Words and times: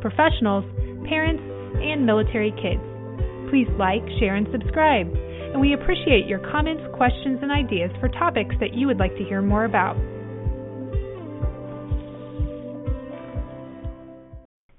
professionals, 0.00 0.64
parents, 1.08 1.42
and 1.82 2.04
military 2.04 2.52
kids. 2.52 2.82
Please 3.50 3.68
like, 3.78 4.02
share, 4.18 4.36
and 4.36 4.46
subscribe. 4.52 5.06
And 5.52 5.60
we 5.60 5.72
appreciate 5.72 6.26
your 6.26 6.40
comments, 6.50 6.82
questions, 6.96 7.38
and 7.40 7.50
ideas 7.50 7.90
for 8.00 8.08
topics 8.08 8.54
that 8.60 8.74
you 8.74 8.86
would 8.86 8.98
like 8.98 9.16
to 9.16 9.24
hear 9.24 9.40
more 9.40 9.64
about. 9.64 9.96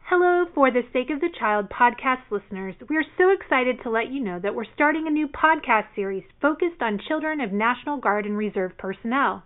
Hello, 0.10 0.46
For 0.56 0.72
the 0.72 0.82
Sake 0.92 1.10
of 1.12 1.20
the 1.20 1.30
Child 1.40 1.68
podcast 1.70 2.30
listeners. 2.32 2.76
We 2.90 2.98
are 2.98 3.06
so 3.18 3.30
excited 3.30 3.78
to 3.84 3.90
let 3.90 4.12
you 4.12 4.24
know 4.24 4.40
that 4.42 4.54
we're 4.56 4.66
starting 4.74 5.06
a 5.08 5.12
new 5.12 5.28
podcast 5.28 5.86
series 5.96 6.24
focused 6.42 6.82
on 6.82 7.00
children 7.08 7.42
of 7.42 7.52
National 7.52 7.98
Guard 7.98 8.26
and 8.26 8.36
Reserve 8.38 8.72
personnel. 8.78 9.44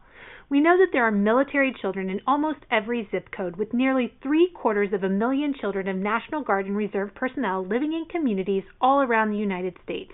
We 0.54 0.62
know 0.62 0.78
that 0.78 0.90
there 0.92 1.04
are 1.04 1.12
military 1.12 1.74
children 1.82 2.12
in 2.12 2.22
almost 2.28 2.60
every 2.70 3.10
zip 3.10 3.32
code, 3.36 3.56
with 3.56 3.74
nearly 3.74 4.14
three 4.22 4.52
quarters 4.54 4.94
of 4.94 5.04
a 5.04 5.10
million 5.10 5.56
children 5.60 5.88
of 5.88 5.96
National 5.96 6.44
Guard 6.44 6.68
and 6.68 6.78
Reserve 6.78 7.16
personnel 7.16 7.66
living 7.66 7.92
in 7.92 8.06
communities 8.06 8.62
all 8.80 9.02
around 9.02 9.32
the 9.32 9.38
United 9.40 9.76
States. 9.84 10.12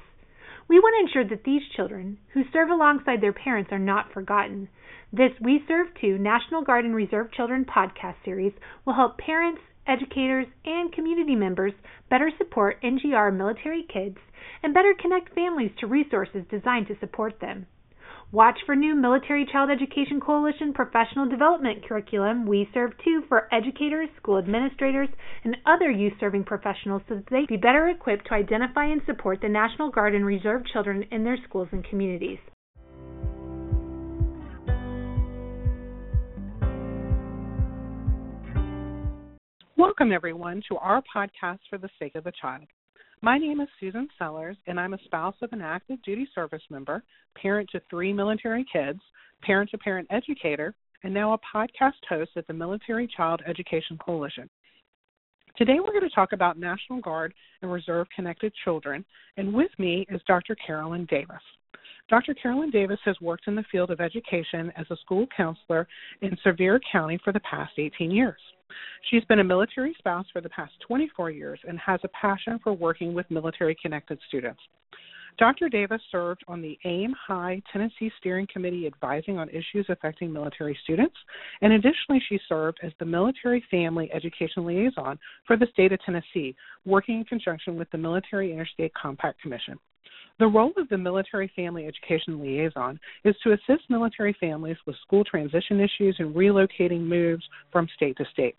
We 0.70 0.80
want 0.80 0.96
to 0.96 1.08
ensure 1.20 1.30
that 1.30 1.44
these 1.44 1.68
children, 1.76 2.20
who 2.32 2.44
serve 2.54 2.70
alongside 2.70 3.20
their 3.20 3.34
parents, 3.34 3.74
are 3.74 3.80
not 3.80 4.14
forgotten. 4.14 4.70
This 5.12 5.34
We 5.42 5.62
Serve 5.68 5.88
Too 6.00 6.18
National 6.18 6.64
Guard 6.64 6.86
and 6.86 6.96
Reserve 6.96 7.34
Children 7.34 7.66
podcast 7.66 8.16
series 8.24 8.54
will 8.86 8.94
help 8.94 9.18
parents, 9.18 9.60
educators, 9.86 10.48
and 10.64 10.94
community 10.94 11.36
members 11.36 11.74
better 12.10 12.32
support 12.38 12.82
NGR 12.82 13.36
military 13.36 13.84
kids 13.84 14.20
and 14.64 14.74
better 14.74 14.94
connect 14.98 15.36
families 15.36 15.72
to 15.82 15.88
resources 15.88 16.46
designed 16.50 16.88
to 16.88 16.98
support 17.02 17.42
them. 17.42 17.66
Watch 18.32 18.60
for 18.68 18.76
new 18.76 18.94
Military 18.94 19.44
Child 19.52 19.72
Education 19.72 20.20
Coalition 20.22 20.72
professional 20.72 21.28
development 21.28 21.84
curriculum 21.88 22.46
We 22.46 22.70
Serve 22.76 22.92
Too 23.04 23.24
for 23.28 23.52
educators, 23.52 24.08
school 24.22 24.38
administrators, 24.38 25.10
and 25.44 25.58
other 25.66 25.90
youth 25.90 26.14
serving 26.20 26.44
professionals 26.44 27.02
so 27.10 27.16
that 27.16 27.24
they 27.32 27.48
be 27.48 27.58
better 27.58 27.88
equipped 27.88 28.28
to 28.28 28.36
identify 28.36 28.86
and 28.86 29.02
support 29.08 29.42
the 29.42 29.50
National 29.50 29.90
Guard 29.90 30.14
and 30.14 30.24
Reserve 30.24 30.62
children 30.72 31.06
in 31.10 31.24
their 31.24 31.40
schools 31.48 31.70
and 31.72 31.84
communities. 31.84 32.38
Welcome, 39.76 40.12
everyone, 40.12 40.62
to 40.70 40.78
our 40.78 41.02
podcast 41.02 41.62
for 41.68 41.80
the 41.80 41.90
sake 41.98 42.14
of 42.14 42.26
the 42.26 42.34
child. 42.40 42.68
My 43.22 43.38
name 43.38 43.60
is 43.60 43.68
Susan 43.82 44.08
Sellers, 44.18 44.56
and 44.68 44.80
I'm 44.80 44.94
a 44.94 45.04
spouse 45.04 45.36
of 45.42 45.52
an 45.52 45.60
active 45.60 46.02
duty 46.04 46.26
service 46.34 46.62
member, 46.70 47.04
parent 47.36 47.70
to 47.74 47.82
three 47.90 48.14
military 48.14 48.66
kids, 48.72 49.02
parent 49.42 49.70
to 49.72 49.78
parent 49.78 50.08
educator, 50.10 50.74
and 51.04 51.14
now 51.14 51.34
a 51.34 51.58
podcast 51.58 52.00
host 52.08 52.32
at 52.38 52.48
the 52.48 52.54
Military 52.54 53.10
Child 53.18 53.42
Education 53.46 53.98
Coalition. 53.98 54.50
Today 55.58 55.80
we're 55.82 55.92
going 55.92 56.08
to 56.08 56.16
talk 56.16 56.32
about 56.32 56.58
National 56.58 57.02
Guard 57.02 57.34
and 57.62 57.70
Reserve 57.70 58.08
connected 58.16 58.54
children, 58.64 59.04
and 59.36 59.54
with 59.54 59.72
me 59.78 60.06
is 60.08 60.22
Dr. 60.26 60.56
Carolyn 60.56 61.06
Davis. 61.10 61.44
Dr. 62.10 62.34
Carolyn 62.36 62.70
Davis 62.70 63.00
has 63.04 63.20
worked 63.20 63.48
in 63.48 63.56
the 63.56 63.66
field 63.70 63.92
of 63.92 64.00
education 64.00 64.72
as 64.78 64.86
a 64.92 64.98
school 64.98 65.28
counselor 65.36 65.90
in 66.22 66.38
Sevier 66.42 66.80
County 66.90 67.20
for 67.22 67.34
the 67.34 67.42
past 67.42 67.74
18 67.78 68.12
years. 68.12 68.40
She's 69.10 69.24
been 69.26 69.40
a 69.40 69.44
military 69.44 69.96
spouse 69.98 70.26
for 70.32 70.42
the 70.42 70.50
past 70.50 70.74
24 70.88 71.32
years 71.32 71.60
and 71.68 71.80
has 71.80 72.00
a 72.04 72.10
passion 72.10 72.60
for 72.64 72.74
working 72.74 73.14
with 73.14 73.30
military 73.30 73.76
connected 73.82 74.20
students. 74.28 74.62
Dr. 75.38 75.70
Davis 75.70 76.02
served 76.12 76.44
on 76.50 76.62
the 76.62 76.78
AIM 76.84 77.14
High 77.14 77.62
Tennessee 77.72 78.12
Steering 78.18 78.46
Committee 78.52 78.86
advising 78.86 79.38
on 79.38 79.48
issues 79.50 79.86
affecting 79.88 80.34
military 80.34 80.78
students, 80.84 81.16
and 81.62 81.72
additionally, 81.72 82.22
she 82.28 82.38
served 82.50 82.78
as 82.84 82.92
the 83.00 83.06
Military 83.06 83.64
Family 83.72 84.12
Education 84.14 84.66
Liaison 84.66 85.18
for 85.48 85.56
the 85.56 85.68
state 85.72 85.94
of 85.94 86.00
Tennessee, 86.04 86.56
working 86.86 87.20
in 87.20 87.24
conjunction 87.24 87.78
with 87.78 87.90
the 87.92 87.98
Military 87.98 88.52
Interstate 88.52 88.94
Compact 88.96 89.42
Commission. 89.42 89.80
The 90.40 90.48
role 90.48 90.72
of 90.78 90.88
the 90.88 90.98
Military 90.98 91.52
Family 91.56 91.86
Education 91.86 92.40
Liaison 92.40 92.98
is 93.26 93.36
to 93.44 93.52
assist 93.52 93.90
military 93.90 94.36
families 94.40 94.78
with 94.86 94.96
school 95.06 95.26
transition 95.26 95.82
issues 95.82 96.16
and 96.20 96.34
relocating 96.34 97.02
moves 97.02 97.44
from 97.72 97.90
state 97.96 98.16
to 98.18 98.26
state. 98.32 98.56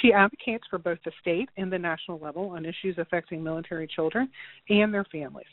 She 0.00 0.12
advocates 0.12 0.64
for 0.68 0.78
both 0.78 0.98
the 1.04 1.12
state 1.20 1.48
and 1.56 1.72
the 1.72 1.78
national 1.78 2.18
level 2.18 2.50
on 2.50 2.64
issues 2.64 2.96
affecting 2.98 3.42
military 3.42 3.86
children 3.86 4.30
and 4.68 4.92
their 4.92 5.04
families. 5.04 5.46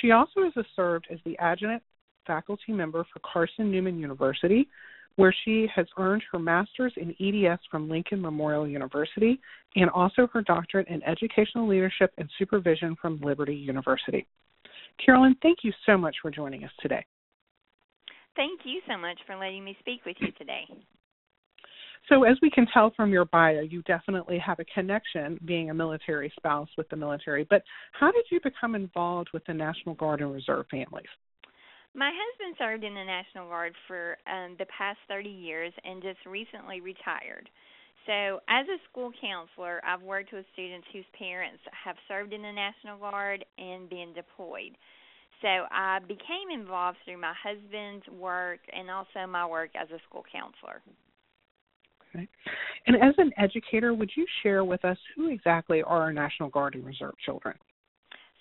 She 0.00 0.12
also 0.12 0.50
has 0.54 0.64
served 0.74 1.06
as 1.10 1.18
the 1.24 1.36
adjunct 1.38 1.84
faculty 2.26 2.72
member 2.72 3.04
for 3.12 3.20
Carson 3.20 3.70
Newman 3.70 3.98
University, 3.98 4.68
where 5.16 5.34
she 5.44 5.66
has 5.74 5.86
earned 5.98 6.22
her 6.30 6.38
master's 6.38 6.92
in 6.96 7.10
EDS 7.20 7.60
from 7.70 7.88
Lincoln 7.88 8.20
Memorial 8.20 8.68
University 8.68 9.40
and 9.74 9.90
also 9.90 10.28
her 10.32 10.42
doctorate 10.42 10.88
in 10.88 11.02
educational 11.02 11.66
leadership 11.68 12.12
and 12.18 12.28
supervision 12.38 12.96
from 13.00 13.20
Liberty 13.20 13.54
University. 13.54 14.26
Carolyn, 15.04 15.36
thank 15.42 15.58
you 15.62 15.72
so 15.84 15.96
much 15.98 16.16
for 16.22 16.30
joining 16.30 16.64
us 16.64 16.70
today. 16.80 17.04
Thank 18.36 18.60
you 18.64 18.80
so 18.88 18.98
much 18.98 19.18
for 19.26 19.36
letting 19.36 19.64
me 19.64 19.76
speak 19.80 20.04
with 20.04 20.16
you 20.20 20.30
today. 20.38 20.66
So, 22.08 22.22
as 22.22 22.36
we 22.40 22.50
can 22.50 22.66
tell 22.72 22.92
from 22.94 23.10
your 23.10 23.24
bio, 23.24 23.62
you 23.62 23.82
definitely 23.82 24.38
have 24.38 24.60
a 24.60 24.64
connection 24.66 25.40
being 25.44 25.70
a 25.70 25.74
military 25.74 26.32
spouse 26.36 26.68
with 26.78 26.88
the 26.88 26.96
military. 26.96 27.44
But 27.48 27.62
how 27.92 28.12
did 28.12 28.24
you 28.30 28.38
become 28.44 28.74
involved 28.76 29.30
with 29.32 29.44
the 29.46 29.54
National 29.54 29.94
Guard 29.96 30.20
and 30.20 30.32
Reserve 30.32 30.66
families? 30.70 31.06
My 31.96 32.12
husband 32.12 32.56
served 32.58 32.84
in 32.84 32.92
the 32.92 33.04
National 33.04 33.48
Guard 33.48 33.72
for 33.88 34.18
um, 34.30 34.54
the 34.58 34.66
past 34.66 34.98
30 35.08 35.30
years 35.30 35.72
and 35.82 36.02
just 36.02 36.18
recently 36.26 36.82
retired. 36.82 37.48
So, 38.04 38.38
as 38.48 38.66
a 38.68 38.76
school 38.90 39.10
counselor, 39.18 39.80
I've 39.82 40.02
worked 40.02 40.32
with 40.32 40.44
students 40.52 40.86
whose 40.92 41.06
parents 41.18 41.58
have 41.72 41.96
served 42.06 42.34
in 42.34 42.42
the 42.42 42.52
National 42.52 42.98
Guard 42.98 43.46
and 43.56 43.88
been 43.88 44.12
deployed. 44.14 44.76
So, 45.40 45.48
I 45.48 46.00
became 46.06 46.52
involved 46.52 46.98
through 47.06 47.16
my 47.18 47.32
husband's 47.32 48.06
work 48.08 48.60
and 48.76 48.90
also 48.90 49.26
my 49.26 49.46
work 49.46 49.70
as 49.74 49.88
a 49.88 49.98
school 50.06 50.24
counselor. 50.30 50.82
Okay. 52.14 52.28
And 52.86 52.96
as 52.96 53.14
an 53.16 53.32
educator, 53.38 53.94
would 53.94 54.10
you 54.14 54.26
share 54.42 54.64
with 54.64 54.84
us 54.84 54.98
who 55.16 55.28
exactly 55.28 55.82
are 55.82 56.02
our 56.02 56.12
National 56.12 56.50
Guard 56.50 56.74
and 56.74 56.84
Reserve 56.84 57.14
children? 57.24 57.56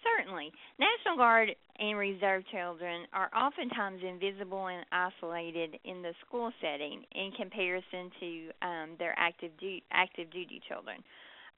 Certainly. 0.06 0.52
National 0.80 1.18
Guard 1.18 1.50
and 1.80 1.98
Reserve 1.98 2.44
children 2.52 3.06
are 3.12 3.30
oftentimes 3.36 4.02
invisible 4.08 4.68
and 4.68 4.86
isolated 4.92 5.80
in 5.84 6.02
the 6.02 6.14
school 6.26 6.52
setting 6.62 7.04
in 7.14 7.32
comparison 7.38 8.12
to 8.20 8.50
um, 8.62 8.90
their 9.00 9.16
active, 9.18 9.52
du- 9.60 9.82
active 9.92 10.32
duty 10.32 10.62
children. 10.70 10.98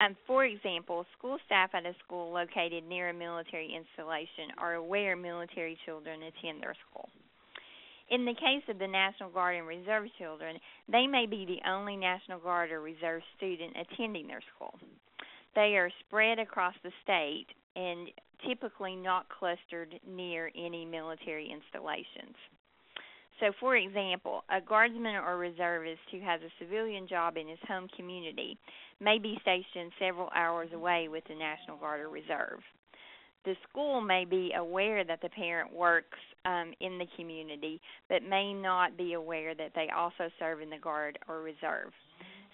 Um, 0.01 0.17
for 0.27 0.45
example, 0.45 1.05
school 1.19 1.39
staff 1.47 1.71
at 1.75 1.87
a 1.87 1.95
school 2.05 2.33
located 2.33 2.87
near 2.87 3.09
a 3.09 3.15
military 3.15 3.75
installation 3.75 4.55
are 4.59 4.75
aware 4.75 5.17
military 5.17 5.77
children 5.85 6.21
attend 6.23 6.63
their 6.63 6.77
school. 6.89 7.09
In 8.11 8.25
the 8.25 8.35
case 8.35 8.63
of 8.69 8.79
the 8.79 8.87
National 8.87 9.31
Guard 9.31 9.57
and 9.57 9.67
Reserve 9.67 10.07
children, 10.19 10.59
they 10.91 11.07
may 11.07 11.27
be 11.27 11.45
the 11.45 11.69
only 11.69 11.97
National 11.97 12.39
Guard 12.39 12.71
or 12.71 12.81
Reserve 12.81 13.23
student 13.37 13.73
attending 13.75 14.29
their 14.29 14.43
school. 14.55 14.79
They 15.57 15.77
are 15.77 15.91
spread 16.07 16.39
across 16.39 16.75
the 16.85 16.93
state 17.03 17.47
and 17.75 18.09
typically 18.47 18.97
not 18.97 19.27
clustered 19.29 19.95
near 20.07 20.51
any 20.57 20.85
military 20.85 21.51
installations. 21.51 22.37
So, 23.41 23.53
for 23.61 23.77
example, 23.77 24.45
a 24.51 24.61
guardsman 24.61 25.17
or 25.17 25.37
reservist 25.37 26.01
who 26.11 26.21
has 26.21 26.41
a 26.41 26.53
civilian 26.59 27.07
job 27.07 27.37
in 27.37 27.49
his 27.49 27.59
home 27.69 27.87
community 27.95 28.57
may 29.01 29.19
be 29.19 29.39
stationed 29.43 29.93
several 29.99 30.31
hours 30.35 30.71
away 30.73 31.09
with 31.09 31.25
the 31.29 31.35
National 31.35 31.77
Guard 31.77 32.01
or 32.01 32.09
Reserve. 32.09 32.61
The 33.45 33.55
school 33.69 34.01
may 34.01 34.25
be 34.25 34.53
aware 34.57 35.05
that 35.05 35.21
the 35.21 35.29
parent 35.29 35.73
works 35.73 36.19
um, 36.47 36.73
in 36.81 36.99
the 36.99 37.07
community, 37.17 37.81
but 38.09 38.23
may 38.23 38.55
not 38.55 38.97
be 38.97 39.13
aware 39.13 39.55
that 39.55 39.73
they 39.75 39.89
also 39.95 40.31
serve 40.39 40.63
in 40.63 40.71
the 40.71 40.79
Guard 40.79 41.19
or 41.29 41.43
Reserve. 41.43 41.93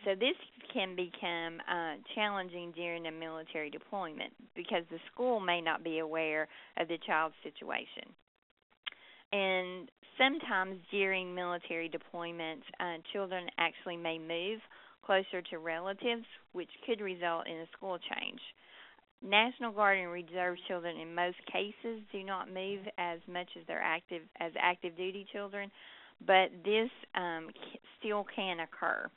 So 0.04 0.14
this 0.14 0.36
can 0.72 0.96
become 0.96 1.60
uh, 1.70 1.94
challenging 2.14 2.72
during 2.72 3.06
a 3.06 3.12
military 3.12 3.70
deployment 3.70 4.32
because 4.56 4.82
the 4.90 4.98
school 5.12 5.38
may 5.38 5.60
not 5.60 5.84
be 5.84 5.98
aware 5.98 6.48
of 6.76 6.88
the 6.88 6.98
child's 7.06 7.34
situation. 7.44 8.10
And 9.32 9.88
sometimes 10.18 10.78
during 10.90 11.34
military 11.34 11.88
deployments, 11.88 12.62
uh, 12.80 12.98
children 13.12 13.46
actually 13.58 13.96
may 13.96 14.18
move 14.18 14.60
closer 15.04 15.42
to 15.50 15.58
relatives, 15.58 16.24
which 16.52 16.70
could 16.86 17.00
result 17.00 17.46
in 17.46 17.56
a 17.56 17.66
school 17.76 17.98
change. 17.98 18.40
National 19.22 19.72
Guard 19.72 19.98
and 19.98 20.10
Reserve 20.10 20.56
children 20.66 20.96
in 20.96 21.14
most 21.14 21.36
cases 21.52 22.02
do 22.10 22.24
not 22.24 22.52
move 22.52 22.80
as 22.98 23.20
much 23.32 23.48
as 23.58 23.66
their 23.66 23.80
active 23.80 24.22
as 24.40 24.52
active 24.60 24.96
duty 24.96 25.26
children, 25.32 25.70
but 26.26 26.50
this 26.64 26.90
um, 27.14 27.48
still 27.98 28.26
can 28.34 28.58
occur. 28.60 29.08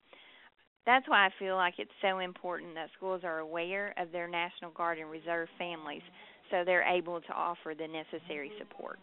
That's 0.85 1.07
why 1.07 1.25
I 1.25 1.29
feel 1.39 1.55
like 1.55 1.75
it's 1.77 1.91
so 2.01 2.19
important 2.19 2.75
that 2.75 2.89
schools 2.95 3.21
are 3.23 3.39
aware 3.39 3.93
of 3.97 4.11
their 4.11 4.27
National 4.27 4.71
Guard 4.71 4.99
and 4.99 5.09
Reserve 5.09 5.47
families 5.57 6.03
so 6.51 6.63
they're 6.63 6.83
able 6.83 7.21
to 7.21 7.33
offer 7.33 7.73
the 7.75 7.87
necessary 7.87 8.51
support. 8.59 8.99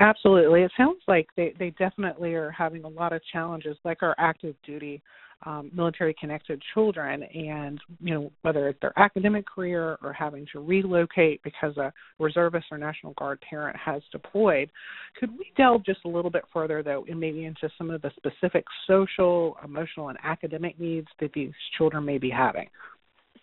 Absolutely. 0.00 0.62
It 0.62 0.72
sounds 0.76 1.02
like 1.06 1.28
they, 1.36 1.54
they 1.58 1.70
definitely 1.78 2.34
are 2.34 2.50
having 2.50 2.84
a 2.84 2.88
lot 2.88 3.12
of 3.12 3.20
challenges, 3.32 3.76
like 3.84 4.02
our 4.02 4.14
active 4.18 4.56
duty 4.64 5.02
um, 5.46 5.70
military 5.74 6.14
connected 6.18 6.62
children, 6.72 7.22
and 7.22 7.80
you 8.00 8.14
know 8.14 8.32
whether 8.42 8.68
it's 8.68 8.80
their 8.80 8.98
academic 8.98 9.46
career 9.46 9.98
or 10.02 10.12
having 10.12 10.46
to 10.52 10.60
relocate 10.60 11.42
because 11.42 11.76
a 11.76 11.92
reservist 12.18 12.66
or 12.70 12.78
National 12.78 13.12
Guard 13.14 13.40
parent 13.48 13.76
has 13.76 14.02
deployed. 14.12 14.70
Could 15.18 15.30
we 15.38 15.52
delve 15.56 15.84
just 15.84 16.00
a 16.04 16.08
little 16.08 16.30
bit 16.30 16.44
further, 16.52 16.82
though, 16.82 17.04
and 17.08 17.18
maybe 17.18 17.44
into 17.44 17.68
some 17.76 17.90
of 17.90 18.02
the 18.02 18.10
specific 18.16 18.64
social, 18.86 19.56
emotional, 19.64 20.08
and 20.08 20.18
academic 20.22 20.78
needs 20.78 21.08
that 21.20 21.32
these 21.32 21.52
children 21.76 22.04
may 22.04 22.18
be 22.18 22.30
having? 22.30 22.68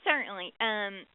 Certainly. 0.04 0.54
Um, 0.60 1.06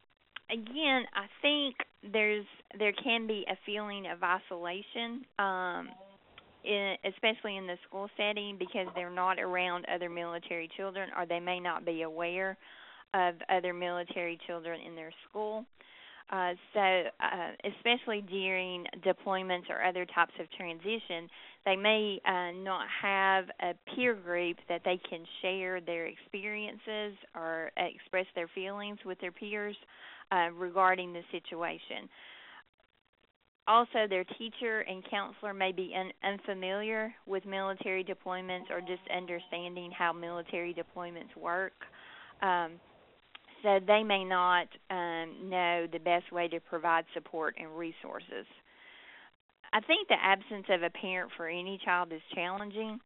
again, 0.49 1.03
I 1.13 1.27
think 1.41 1.75
there's 2.11 2.45
there 2.77 2.93
can 3.03 3.27
be 3.27 3.45
a 3.49 3.57
feeling 3.65 4.05
of 4.07 4.23
isolation, 4.23 5.25
um, 5.39 5.89
in, 6.63 6.95
especially 7.05 7.57
in 7.57 7.67
the 7.67 7.77
school 7.87 8.09
setting, 8.17 8.57
because 8.57 8.87
they're 8.95 9.09
not 9.09 9.39
around 9.39 9.85
other 9.93 10.09
military 10.09 10.69
children, 10.77 11.09
or 11.17 11.25
they 11.25 11.39
may 11.39 11.59
not 11.59 11.85
be 11.85 12.01
aware 12.01 12.57
of 13.13 13.35
other 13.49 13.73
military 13.73 14.37
children 14.47 14.79
in 14.85 14.95
their 14.95 15.11
school. 15.29 15.65
Uh, 16.29 16.51
so, 16.73 16.79
uh, 16.79 17.71
especially 17.77 18.21
during 18.21 18.85
deployments 19.05 19.69
or 19.69 19.81
other 19.81 20.05
types 20.05 20.33
of 20.41 20.51
transition, 20.51 21.29
they 21.63 21.75
may 21.77 22.19
uh, 22.25 22.51
not 22.63 22.85
have 23.01 23.45
a 23.61 23.73
peer 23.95 24.13
group 24.13 24.57
that 24.67 24.81
they 24.83 24.99
can 25.09 25.23
share 25.41 25.79
their 25.79 26.05
experiences 26.05 27.17
or 27.33 27.71
express 27.77 28.25
their 28.35 28.49
feelings 28.53 28.97
with 29.05 29.17
their 29.21 29.31
peers 29.31 29.75
uh, 30.31 30.49
regarding 30.53 31.13
the 31.13 31.21
situation. 31.31 32.09
Also, 33.67 34.07
their 34.09 34.23
teacher 34.23 34.81
and 34.81 35.03
counselor 35.09 35.53
may 35.53 35.73
be 35.73 35.93
un- 35.93 36.13
unfamiliar 36.23 37.13
with 37.25 37.45
military 37.45 38.03
deployments 38.03 38.69
or 38.71 38.79
just 38.79 39.01
understanding 39.13 39.91
how 39.91 40.13
military 40.13 40.73
deployments 40.73 41.35
work. 41.35 41.73
Um, 42.41 42.79
so 43.63 43.79
they 43.85 44.03
may 44.03 44.23
not 44.23 44.67
um, 44.89 45.49
know 45.49 45.87
the 45.91 45.99
best 45.99 46.31
way 46.31 46.47
to 46.47 46.59
provide 46.61 47.03
support 47.13 47.55
and 47.59 47.77
resources. 47.77 48.45
I 49.73 49.81
think 49.81 50.07
the 50.07 50.15
absence 50.21 50.65
of 50.69 50.83
a 50.83 50.89
parent 50.89 51.31
for 51.35 51.47
any 51.49 51.79
child 51.83 52.13
is 52.13 52.21
challenging, 52.33 52.99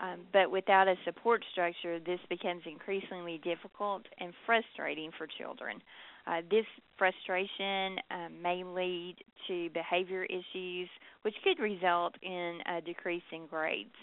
um, 0.00 0.20
but 0.32 0.50
without 0.50 0.88
a 0.88 0.94
support 1.04 1.44
structure, 1.52 2.00
this 2.00 2.18
becomes 2.28 2.62
increasingly 2.66 3.40
difficult 3.44 4.02
and 4.18 4.32
frustrating 4.44 5.10
for 5.16 5.28
children. 5.38 5.80
Uh, 6.28 6.42
this 6.50 6.66
frustration 6.98 7.96
uh, 8.10 8.28
may 8.42 8.62
lead 8.62 9.16
to 9.46 9.70
behavior 9.70 10.24
issues, 10.24 10.88
which 11.22 11.34
could 11.42 11.58
result 11.58 12.14
in 12.22 12.58
a 12.66 12.80
decrease 12.82 13.22
in 13.32 13.46
grades. 13.46 13.94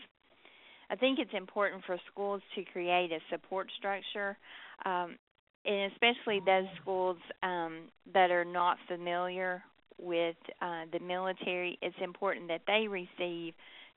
I 0.89 0.95
think 0.95 1.19
it's 1.19 1.33
important 1.36 1.83
for 1.86 1.98
schools 2.12 2.42
to 2.56 2.63
create 2.63 3.12
a 3.12 3.19
support 3.30 3.68
structure, 3.77 4.38
um, 4.86 5.18
and 5.66 5.92
especially 5.92 6.42
those 6.45 6.68
schools 6.81 7.18
um, 7.44 7.89
that 8.13 8.31
are 8.31 8.45
not 8.45 8.77
familiar 8.88 9.63
with 10.00 10.36
uh, 10.62 10.86
the 10.92 11.00
military. 11.00 11.77
It's 11.81 11.95
important 12.04 12.48
that 12.48 12.62
they 12.66 12.88
receive 12.88 13.54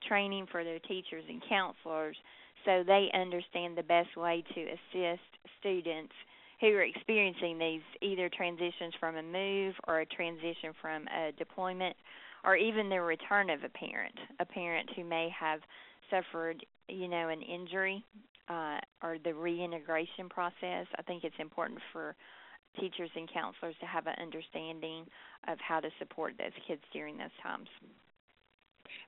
training 0.08 0.48
for 0.52 0.64
their 0.64 0.80
teachers 0.80 1.24
and 1.28 1.42
counselors 1.50 2.18
so 2.66 2.84
they 2.86 3.10
understand 3.14 3.78
the 3.78 3.84
best 3.84 4.16
way 4.18 4.44
to 4.54 4.62
assist 4.62 5.24
students 5.60 6.14
who 6.60 6.68
are 6.68 6.84
experiencing 6.84 7.58
these 7.60 7.82
either 8.02 8.30
transitions 8.30 8.94
from 9.00 9.16
a 9.16 9.24
move 9.24 9.76
or 9.88 10.00
a 10.00 10.06
transition 10.06 10.74
from 10.82 11.08
a 11.08 11.32
deployment 11.38 11.96
or 12.44 12.56
even 12.56 12.90
the 12.90 13.02
return 13.02 13.50
of 13.50 13.64
a 13.64 13.70
parent, 13.70 14.16
a 14.40 14.46
parent 14.46 14.90
who 14.96 15.04
may 15.04 15.30
have 15.38 15.60
suffered, 16.10 16.66
you 16.88 17.08
know, 17.08 17.30
an 17.30 17.42
injury 17.42 18.04
uh, 18.50 18.80
or 19.04 19.18
the 19.24 19.34
reintegration 19.34 20.30
process. 20.30 20.88
I 20.98 21.02
think 21.06 21.24
it's 21.24 21.36
important 21.40 21.80
for 21.92 22.16
teachers 22.80 23.10
and 23.16 23.32
counselors 23.32 23.76
to 23.82 23.86
have 23.86 24.08
an 24.08 24.16
understanding 24.22 25.06
of 25.48 25.58
how 25.60 25.80
to 25.80 25.90
support 26.00 26.34
those 26.38 26.52
kids 26.68 26.82
during 26.94 27.18
those 27.18 27.28
times. 27.44 27.68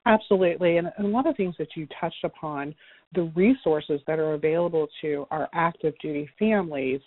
Absolutely. 0.05 0.77
And, 0.77 0.91
and 0.97 1.13
one 1.13 1.25
of 1.27 1.33
the 1.33 1.37
things 1.37 1.55
that 1.59 1.69
you 1.75 1.87
touched 1.99 2.23
upon, 2.23 2.75
the 3.13 3.31
resources 3.35 4.01
that 4.07 4.19
are 4.19 4.33
available 4.33 4.87
to 5.01 5.25
our 5.31 5.49
active 5.53 5.93
duty 6.01 6.29
families 6.37 7.01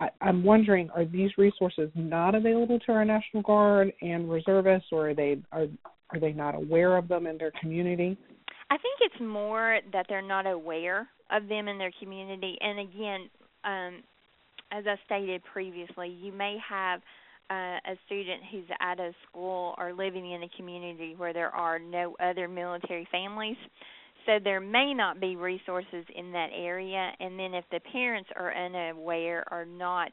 I, 0.00 0.08
I'm 0.20 0.42
wondering, 0.42 0.90
are 0.90 1.04
these 1.04 1.30
resources 1.38 1.90
not 1.94 2.34
available 2.34 2.78
to 2.80 2.92
our 2.92 3.04
National 3.04 3.42
Guard 3.42 3.92
and 4.02 4.30
reservists, 4.30 4.88
or 4.90 5.10
are 5.10 5.14
they 5.14 5.38
are 5.52 5.66
are 6.10 6.20
they 6.20 6.32
not 6.32 6.54
aware 6.54 6.96
of 6.96 7.08
them 7.08 7.26
in 7.26 7.38
their 7.38 7.52
community? 7.60 8.16
I 8.70 8.76
think 8.76 8.98
it's 9.00 9.20
more 9.20 9.78
that 9.92 10.06
they're 10.08 10.22
not 10.22 10.46
aware 10.46 11.08
of 11.30 11.48
them 11.48 11.68
in 11.68 11.78
their 11.78 11.92
community. 12.00 12.56
And 12.60 12.78
again, 12.80 13.30
um, 13.64 14.02
as 14.72 14.84
I 14.86 14.96
stated 15.06 15.42
previously, 15.44 16.08
you 16.08 16.32
may 16.32 16.56
have 16.68 17.00
uh, 17.50 17.78
a 17.92 17.96
student 18.06 18.42
who's 18.50 18.64
at 18.80 18.98
a 19.00 19.12
school 19.28 19.74
or 19.78 19.92
living 19.92 20.32
in 20.32 20.42
a 20.44 20.48
community 20.56 21.14
where 21.16 21.32
there 21.32 21.50
are 21.50 21.78
no 21.78 22.16
other 22.20 22.48
military 22.48 23.06
families 23.12 23.56
so 24.26 24.38
there 24.42 24.60
may 24.60 24.94
not 24.94 25.20
be 25.20 25.36
resources 25.36 26.04
in 26.14 26.32
that 26.32 26.50
area 26.54 27.12
and 27.20 27.38
then 27.38 27.54
if 27.54 27.64
the 27.70 27.80
parents 27.92 28.28
are 28.36 28.54
unaware 28.54 29.44
or 29.50 29.64
not 29.64 30.10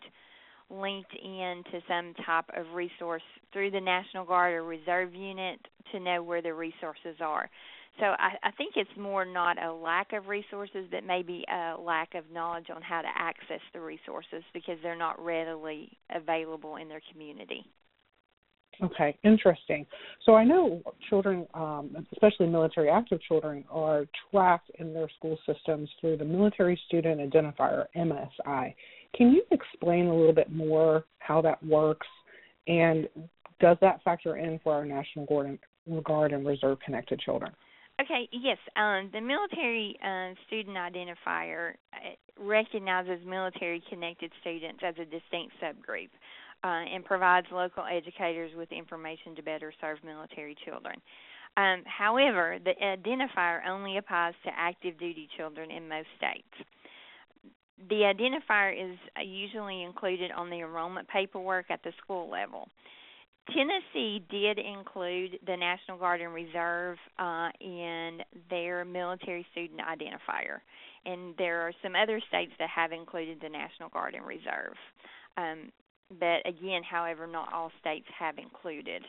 linked 0.69 1.13
in 1.21 1.63
to 1.71 1.81
some 1.87 2.13
type 2.25 2.45
of 2.55 2.73
resource 2.73 3.21
through 3.51 3.71
the 3.71 3.81
National 3.81 4.25
Guard 4.25 4.53
or 4.53 4.63
Reserve 4.63 5.13
unit 5.13 5.59
to 5.91 5.99
know 5.99 6.23
where 6.23 6.41
the 6.41 6.53
resources 6.53 7.17
are. 7.19 7.49
So 7.99 8.05
I, 8.05 8.31
I 8.43 8.51
think 8.51 8.73
it's 8.77 8.89
more 8.97 9.25
not 9.25 9.61
a 9.61 9.71
lack 9.71 10.13
of 10.13 10.27
resources, 10.27 10.87
but 10.89 11.03
maybe 11.05 11.43
a 11.51 11.75
lack 11.79 12.15
of 12.15 12.23
knowledge 12.31 12.67
on 12.73 12.81
how 12.81 13.01
to 13.01 13.09
access 13.13 13.59
the 13.73 13.81
resources 13.81 14.43
because 14.53 14.77
they're 14.81 14.97
not 14.97 15.23
readily 15.23 15.89
available 16.09 16.77
in 16.77 16.87
their 16.87 17.01
community. 17.11 17.65
Okay, 18.83 19.15
interesting. 19.23 19.85
So 20.25 20.35
I 20.35 20.43
know 20.43 20.81
children, 21.09 21.45
um, 21.53 21.95
especially 22.13 22.47
military 22.47 22.89
active 22.89 23.19
children, 23.27 23.63
are 23.69 24.05
tracked 24.31 24.71
in 24.79 24.93
their 24.93 25.07
school 25.17 25.37
systems 25.45 25.87
through 25.99 26.17
the 26.17 26.25
Military 26.25 26.79
Student 26.87 27.21
Identifier 27.21 27.85
(MSI). 27.95 28.73
Can 29.15 29.31
you 29.31 29.43
explain 29.51 30.07
a 30.07 30.15
little 30.15 30.33
bit 30.33 30.51
more 30.51 31.05
how 31.19 31.41
that 31.41 31.63
works, 31.63 32.07
and 32.67 33.07
does 33.59 33.77
that 33.81 34.01
factor 34.03 34.37
in 34.37 34.59
for 34.63 34.73
our 34.73 34.85
National 34.85 35.25
Guard 35.25 36.31
and, 36.31 36.45
Reserve 36.45 36.79
connected 36.83 37.19
children? 37.19 37.51
Okay, 38.01 38.27
yes. 38.31 38.57
Um, 38.77 39.11
the 39.13 39.21
Military 39.21 39.95
uh, 40.03 40.33
Student 40.47 40.75
Identifier 40.75 41.73
uh, 41.93 42.43
recognizes 42.43 43.19
military 43.27 43.83
connected 43.89 44.31
students 44.41 44.81
as 44.83 44.95
a 44.95 45.05
distinct 45.05 45.53
subgroup 45.61 46.09
uh, 46.63 46.83
and 46.93 47.03
provides 47.03 47.47
local 47.51 47.83
educators 47.85 48.51
with 48.55 48.71
information 48.71 49.35
to 49.35 49.41
better 49.41 49.73
serve 49.81 49.97
military 50.03 50.55
children. 50.65 50.95
Um, 51.57 51.83
however, 51.85 52.59
the 52.63 52.73
identifier 52.81 53.59
only 53.67 53.97
applies 53.97 54.33
to 54.45 54.51
active 54.55 54.97
duty 54.99 55.27
children 55.37 55.69
in 55.69 55.87
most 55.87 56.07
states. 56.17 56.69
The 57.89 58.13
identifier 58.13 58.71
is 58.73 58.97
usually 59.23 59.83
included 59.83 60.31
on 60.31 60.49
the 60.49 60.59
enrollment 60.59 61.07
paperwork 61.07 61.65
at 61.69 61.83
the 61.83 61.91
school 62.03 62.29
level. 62.29 62.69
Tennessee 63.49 64.23
did 64.29 64.59
include 64.59 65.39
the 65.45 65.57
National 65.57 65.97
Guard 65.97 66.21
and 66.21 66.33
Reserve 66.33 66.97
uh, 67.17 67.49
in 67.59 68.19
their 68.49 68.85
military 68.85 69.45
student 69.51 69.79
identifier, 69.81 70.59
and 71.05 71.33
there 71.37 71.61
are 71.61 71.73
some 71.83 71.95
other 71.95 72.21
states 72.29 72.51
that 72.59 72.69
have 72.69 72.91
included 72.91 73.39
the 73.41 73.49
National 73.49 73.89
Guard 73.89 74.13
and 74.13 74.25
Reserve. 74.25 74.75
Um, 75.37 75.71
but 76.19 76.47
again, 76.47 76.81
however, 76.89 77.27
not 77.27 77.51
all 77.53 77.71
states 77.79 78.07
have 78.17 78.37
included 78.37 79.03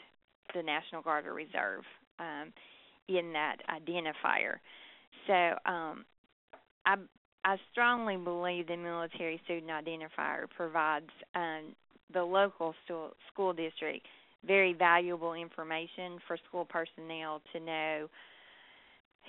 the 0.54 0.62
National 0.62 1.02
Guard 1.02 1.26
or 1.26 1.34
Reserve 1.34 1.84
um, 2.18 2.52
in 3.08 3.32
that 3.32 3.56
identifier. 3.68 4.56
So 5.26 5.70
um, 5.70 6.04
I 6.86 6.96
I 7.44 7.56
strongly 7.72 8.16
believe 8.16 8.68
the 8.68 8.76
military 8.76 9.40
student 9.44 9.70
identifier 9.70 10.48
provides 10.56 11.10
um, 11.34 11.74
the 12.12 12.22
local 12.22 12.74
school, 12.84 13.10
school 13.32 13.52
district 13.52 14.06
very 14.46 14.72
valuable 14.72 15.34
information 15.34 16.18
for 16.26 16.36
school 16.48 16.64
personnel 16.64 17.40
to 17.52 17.60
know 17.60 18.08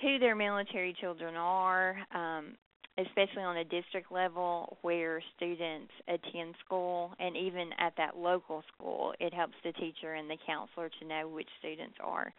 who 0.02 0.18
their 0.18 0.34
military 0.34 0.94
children 1.00 1.34
are, 1.36 1.96
um, 2.12 2.56
especially 2.98 3.42
on 3.42 3.56
a 3.56 3.64
district 3.64 4.12
level 4.12 4.76
where 4.82 5.20
students 5.36 5.90
attend 6.08 6.54
school 6.64 7.12
and 7.18 7.36
even 7.36 7.70
at 7.78 7.92
that 7.96 8.16
local 8.16 8.62
school 8.74 9.12
it 9.18 9.34
helps 9.34 9.54
the 9.64 9.72
teacher 9.72 10.14
and 10.14 10.30
the 10.30 10.36
counselor 10.46 10.90
to 11.00 11.06
know 11.06 11.28
which 11.28 11.48
students 11.58 11.96
are 12.00 12.32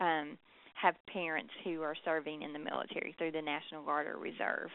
um, 0.00 0.36
have 0.74 0.94
parents 1.12 1.52
who 1.62 1.82
are 1.82 1.94
serving 2.04 2.42
in 2.42 2.52
the 2.52 2.58
military 2.58 3.14
through 3.18 3.30
the 3.30 3.42
national 3.42 3.84
guard 3.84 4.06
or 4.06 4.16
reserve 4.18 4.70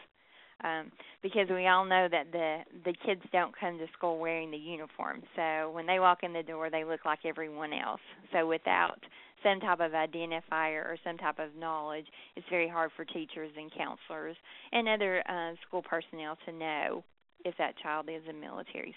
um, 0.64 0.90
because 1.22 1.48
we 1.50 1.66
all 1.66 1.84
know 1.84 2.08
that 2.10 2.32
the 2.32 2.58
the 2.84 2.94
kids 3.04 3.20
don't 3.32 3.58
come 3.58 3.78
to 3.78 3.86
school 3.96 4.18
wearing 4.18 4.50
the 4.50 4.56
uniform. 4.56 5.22
So 5.34 5.70
when 5.70 5.86
they 5.86 5.98
walk 5.98 6.22
in 6.22 6.32
the 6.32 6.42
door, 6.42 6.70
they 6.70 6.84
look 6.84 7.04
like 7.04 7.20
everyone 7.24 7.72
else. 7.72 8.00
So 8.32 8.46
without 8.46 8.98
some 9.42 9.60
type 9.60 9.80
of 9.80 9.92
identifier 9.92 10.84
or 10.84 10.96
some 11.04 11.18
type 11.18 11.38
of 11.38 11.54
knowledge, 11.56 12.06
it's 12.36 12.46
very 12.50 12.68
hard 12.68 12.90
for 12.96 13.04
teachers 13.04 13.50
and 13.56 13.70
counselors 13.70 14.36
and 14.72 14.88
other 14.88 15.22
uh, 15.28 15.54
school 15.66 15.82
personnel 15.82 16.38
to 16.46 16.52
know 16.52 17.04
if 17.44 17.54
that 17.58 17.74
child 17.82 18.08
is 18.08 18.22
a 18.28 18.32
military, 18.32 18.94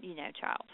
you 0.00 0.14
know, 0.14 0.28
child. 0.40 0.64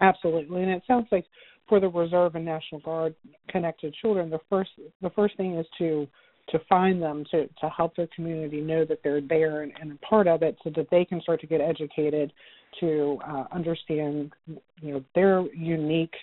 Absolutely, 0.00 0.62
and 0.62 0.72
it 0.72 0.82
sounds 0.86 1.06
like 1.10 1.24
for 1.68 1.80
the 1.80 1.88
reserve 1.88 2.34
and 2.34 2.44
national 2.44 2.80
guard 2.82 3.14
connected 3.48 3.94
children, 4.00 4.28
the 4.28 4.40
first 4.50 4.70
the 5.00 5.10
first 5.10 5.36
thing 5.36 5.56
is 5.56 5.66
to 5.78 6.06
to 6.52 6.60
find 6.68 7.02
them 7.02 7.24
to 7.30 7.48
to 7.60 7.68
help 7.68 7.96
their 7.96 8.08
community 8.14 8.60
know 8.60 8.84
that 8.84 9.00
they're 9.02 9.20
there 9.20 9.62
and, 9.62 9.72
and 9.80 9.92
a 9.92 10.06
part 10.06 10.28
of 10.28 10.42
it 10.42 10.56
so 10.62 10.70
that 10.76 10.86
they 10.90 11.04
can 11.04 11.20
start 11.20 11.40
to 11.40 11.46
get 11.46 11.60
educated 11.60 12.32
to 12.78 13.18
uh, 13.26 13.44
understand 13.52 14.32
you 14.80 14.92
know 14.92 15.04
their 15.14 15.42
unique 15.54 16.14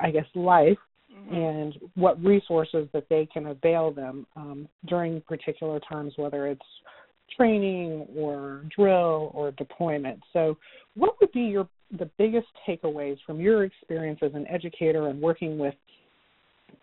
i 0.00 0.10
guess 0.10 0.26
life 0.34 0.78
mm-hmm. 1.12 1.34
and 1.34 1.78
what 1.94 2.22
resources 2.24 2.88
that 2.92 3.04
they 3.08 3.26
can 3.32 3.46
avail 3.46 3.92
them 3.92 4.26
um, 4.34 4.68
during 4.86 5.20
particular 5.22 5.78
times 5.80 6.12
whether 6.16 6.46
it's 6.46 6.60
training 7.36 8.06
or 8.16 8.64
drill 8.74 9.30
or 9.34 9.52
deployment 9.52 10.18
so 10.32 10.56
what 10.94 11.14
would 11.20 11.30
be 11.32 11.42
your 11.42 11.68
the 11.98 12.08
biggest 12.18 12.46
takeaways 12.66 13.18
from 13.26 13.40
your 13.40 13.64
experience 13.64 14.20
as 14.22 14.32
an 14.34 14.46
educator 14.48 15.08
and 15.08 15.20
working 15.20 15.58
with 15.58 15.74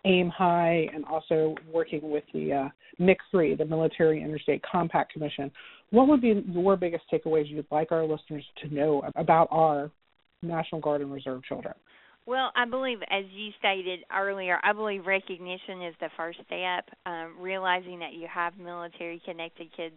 aim 0.04 0.28
high 0.28 0.86
and 0.94 1.04
also 1.04 1.54
working 1.72 2.10
with 2.10 2.24
the 2.32 2.52
uh, 2.52 2.68
MIC3, 3.00 3.58
the 3.58 3.64
Military 3.64 4.22
Interstate 4.22 4.62
Compact 4.62 5.12
Commission. 5.12 5.50
What 5.90 6.08
would 6.08 6.20
be 6.20 6.44
your 6.48 6.76
biggest 6.76 7.04
takeaways 7.12 7.48
you'd 7.48 7.66
like 7.70 7.92
our 7.92 8.04
listeners 8.04 8.44
to 8.62 8.74
know 8.74 9.02
about 9.16 9.48
our 9.50 9.90
National 10.42 10.80
Guard 10.80 11.00
and 11.00 11.12
Reserve 11.12 11.42
children? 11.44 11.74
Well, 12.26 12.52
I 12.54 12.66
believe, 12.66 12.98
as 13.10 13.24
you 13.32 13.52
stated 13.58 14.00
earlier, 14.14 14.58
I 14.62 14.74
believe 14.74 15.06
recognition 15.06 15.82
is 15.82 15.94
the 15.98 16.10
first 16.14 16.38
step. 16.46 16.84
Um, 17.06 17.36
realizing 17.40 17.98
that 18.00 18.12
you 18.12 18.26
have 18.32 18.58
military 18.58 19.22
connected 19.24 19.74
kids 19.74 19.96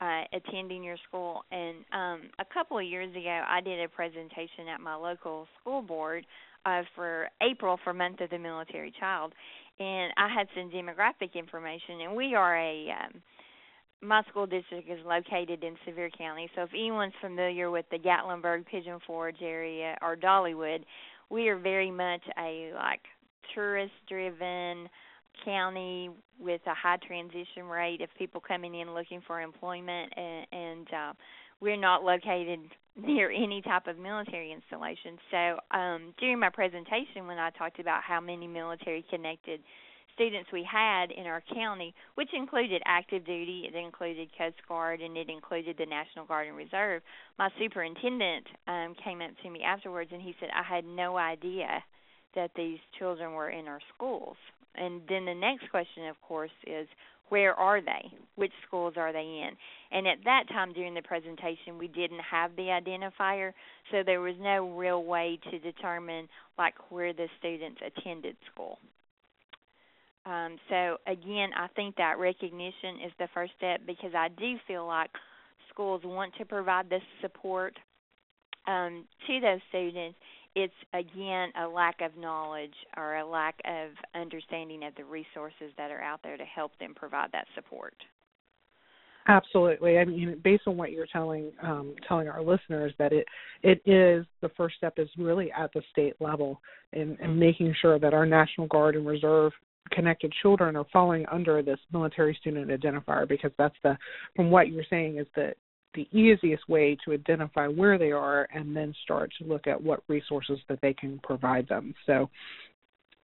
uh, 0.00 0.22
attending 0.32 0.82
your 0.82 0.96
school. 1.08 1.42
And 1.50 1.76
um, 1.92 2.20
a 2.38 2.44
couple 2.52 2.78
of 2.78 2.84
years 2.84 3.10
ago, 3.10 3.42
I 3.48 3.60
did 3.60 3.80
a 3.80 3.88
presentation 3.88 4.68
at 4.72 4.80
my 4.80 4.94
local 4.94 5.46
school 5.60 5.82
board 5.82 6.26
uh, 6.64 6.82
for 6.94 7.28
April 7.42 7.78
for 7.82 7.94
Month 7.94 8.20
of 8.20 8.30
the 8.30 8.38
Military 8.38 8.92
Child, 8.98 9.32
and 9.78 10.12
I 10.16 10.28
had 10.28 10.48
some 10.54 10.70
demographic 10.70 11.34
information. 11.34 12.02
And 12.02 12.16
we 12.16 12.34
are 12.34 12.58
a 12.58 12.90
um, 12.90 13.22
my 14.02 14.22
school 14.28 14.46
district 14.46 14.90
is 14.90 14.98
located 15.06 15.64
in 15.64 15.74
Sevier 15.84 16.10
County, 16.10 16.50
so 16.54 16.62
if 16.62 16.70
anyone's 16.74 17.14
familiar 17.20 17.70
with 17.70 17.86
the 17.90 17.98
Gatlinburg, 17.98 18.66
Pigeon 18.66 18.98
Forge 19.06 19.40
area, 19.40 19.96
or 20.02 20.16
Dollywood, 20.16 20.84
we 21.30 21.48
are 21.48 21.58
very 21.58 21.90
much 21.90 22.20
a 22.38 22.72
like 22.74 23.00
tourist-driven 23.54 24.88
county 25.44 26.10
with 26.38 26.60
a 26.66 26.74
high 26.74 26.98
transition 27.06 27.64
rate 27.64 28.00
of 28.00 28.08
people 28.18 28.40
coming 28.40 28.74
in 28.74 28.94
looking 28.94 29.22
for 29.26 29.40
employment, 29.40 30.12
and, 30.16 30.46
and 30.52 30.88
uh, 30.92 31.12
we're 31.60 31.76
not 31.76 32.04
located 32.04 32.60
near 32.96 33.30
any 33.30 33.62
type 33.62 33.86
of 33.86 33.98
military 33.98 34.52
installation. 34.52 35.18
So 35.30 35.76
um, 35.76 36.14
during 36.18 36.38
my 36.38 36.50
presentation, 36.50 37.26
when 37.26 37.38
I 37.38 37.50
talked 37.50 37.78
about 37.78 38.02
how 38.02 38.20
many 38.20 38.46
military 38.46 39.04
connected 39.10 39.60
students 40.14 40.48
we 40.50 40.66
had 40.70 41.10
in 41.10 41.26
our 41.26 41.42
county, 41.54 41.94
which 42.14 42.30
included 42.32 42.82
active 42.86 43.24
duty, 43.24 43.68
it 43.68 43.76
included 43.76 44.28
Coast 44.36 44.56
Guard, 44.66 45.00
and 45.00 45.16
it 45.16 45.28
included 45.28 45.76
the 45.78 45.86
National 45.86 46.24
Guard 46.24 46.48
and 46.48 46.56
Reserve, 46.56 47.02
my 47.38 47.50
superintendent 47.60 48.46
um, 48.66 48.94
came 49.04 49.20
up 49.20 49.30
to 49.42 49.50
me 49.50 49.62
afterwards 49.62 50.10
and 50.12 50.22
he 50.22 50.34
said, 50.40 50.48
I 50.54 50.62
had 50.62 50.84
no 50.84 51.18
idea 51.18 51.84
that 52.34 52.50
these 52.56 52.78
children 52.98 53.32
were 53.32 53.50
in 53.50 53.68
our 53.68 53.80
schools. 53.94 54.36
And 54.76 55.02
then 55.08 55.24
the 55.24 55.34
next 55.34 55.70
question, 55.70 56.06
of 56.06 56.20
course, 56.22 56.50
is 56.66 56.86
where 57.28 57.54
are 57.54 57.80
they? 57.80 58.12
Which 58.36 58.52
schools 58.66 58.94
are 58.96 59.12
they 59.12 59.42
in? 59.44 59.50
And 59.90 60.06
at 60.06 60.18
that 60.24 60.44
time 60.48 60.72
during 60.72 60.94
the 60.94 61.02
presentation, 61.02 61.78
we 61.78 61.88
didn't 61.88 62.20
have 62.20 62.54
the 62.56 62.68
identifier, 62.68 63.52
so 63.90 64.02
there 64.04 64.20
was 64.20 64.34
no 64.40 64.70
real 64.76 65.02
way 65.04 65.38
to 65.50 65.58
determine 65.58 66.28
like 66.56 66.74
where 66.90 67.12
the 67.12 67.26
students 67.38 67.80
attended 67.84 68.36
school. 68.52 68.78
Um, 70.24 70.56
so 70.68 70.98
again, 71.06 71.50
I 71.56 71.68
think 71.74 71.96
that 71.96 72.18
recognition 72.18 73.00
is 73.04 73.12
the 73.18 73.28
first 73.32 73.52
step 73.56 73.80
because 73.86 74.12
I 74.14 74.28
do 74.28 74.56
feel 74.66 74.86
like 74.86 75.10
schools 75.72 76.02
want 76.04 76.34
to 76.38 76.44
provide 76.44 76.90
this 76.90 77.02
support 77.20 77.74
um, 78.66 79.04
to 79.26 79.40
those 79.40 79.60
students 79.68 80.18
it's 80.56 80.72
again 80.94 81.50
a 81.62 81.68
lack 81.68 82.00
of 82.00 82.16
knowledge 82.16 82.74
or 82.96 83.18
a 83.18 83.26
lack 83.26 83.60
of 83.66 83.90
understanding 84.20 84.82
of 84.84 84.94
the 84.96 85.04
resources 85.04 85.70
that 85.76 85.90
are 85.90 86.00
out 86.00 86.20
there 86.24 86.38
to 86.38 86.44
help 86.44 86.72
them 86.80 86.94
provide 86.94 87.30
that 87.32 87.46
support. 87.54 87.94
Absolutely. 89.28 89.98
I 89.98 90.04
mean, 90.04 90.40
based 90.42 90.62
on 90.66 90.76
what 90.76 90.92
you're 90.92 91.06
telling 91.12 91.52
um, 91.62 91.94
telling 92.08 92.28
our 92.28 92.42
listeners, 92.42 92.92
that 92.98 93.12
it 93.12 93.26
it 93.62 93.82
is 93.84 94.24
the 94.40 94.48
first 94.56 94.76
step 94.76 94.94
is 94.96 95.08
really 95.18 95.52
at 95.52 95.72
the 95.74 95.82
state 95.90 96.14
level 96.20 96.60
in, 96.92 97.18
in 97.20 97.38
making 97.38 97.74
sure 97.80 97.98
that 97.98 98.14
our 98.14 98.24
National 98.24 98.66
Guard 98.68 98.96
and 98.96 99.06
Reserve 99.06 99.52
connected 99.92 100.32
children 100.42 100.74
are 100.74 100.86
falling 100.92 101.26
under 101.30 101.62
this 101.62 101.78
military 101.92 102.36
student 102.40 102.70
identifier 102.70 103.28
because 103.28 103.52
that's 103.58 103.76
the 103.82 103.96
from 104.34 104.50
what 104.50 104.68
you're 104.68 104.84
saying 104.88 105.18
is 105.18 105.26
that 105.36 105.56
the 105.96 106.06
easiest 106.16 106.68
way 106.68 106.96
to 107.04 107.12
identify 107.12 107.66
where 107.66 107.98
they 107.98 108.12
are 108.12 108.46
and 108.54 108.76
then 108.76 108.94
start 109.02 109.32
to 109.38 109.48
look 109.48 109.66
at 109.66 109.82
what 109.82 110.02
resources 110.08 110.58
that 110.68 110.78
they 110.82 110.94
can 110.94 111.18
provide 111.24 111.66
them. 111.68 111.94
So 112.06 112.30